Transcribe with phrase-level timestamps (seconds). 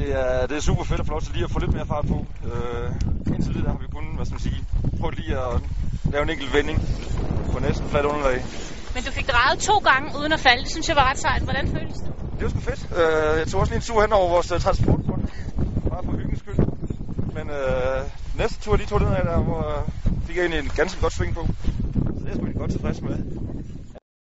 [0.00, 1.86] Det er, det er super fedt at få lov til lige at få lidt mere
[1.86, 2.26] fart på.
[2.50, 2.88] Øh,
[3.34, 4.60] indtil videre har vi kun, hvad skal man sige,
[5.00, 5.54] prøvet lige at
[6.12, 6.78] lave en enkelt vending
[7.52, 8.38] på næsten fladt underlag.
[8.94, 10.62] Men du fik drejet to gange uden at falde.
[10.62, 11.42] Det synes jeg var ret sejt.
[11.42, 12.12] Hvordan føles det?
[12.36, 12.82] Det var sgu fedt.
[13.00, 15.22] Øh, jeg tog også lige en tur hen over vores øh, uh, transportgrund.
[15.90, 16.58] Bare for hyggens skyld.
[17.36, 18.00] Men øh,
[18.38, 19.82] næste tur lige tog den af der, hvor øh,
[20.26, 21.42] fik jeg egentlig en ganske godt sving på.
[21.46, 23.16] Så det er jeg sgu godt tilfreds med.